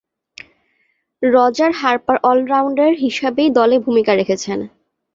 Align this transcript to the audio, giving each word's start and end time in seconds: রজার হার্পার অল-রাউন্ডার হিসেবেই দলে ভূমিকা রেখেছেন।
রজার 1.21 1.71
হার্পার 1.73 2.17
অল-রাউন্ডার 2.23 2.91
হিসেবেই 3.03 3.49
দলে 3.57 3.77
ভূমিকা 3.79 4.11
রেখেছেন। 4.15 4.59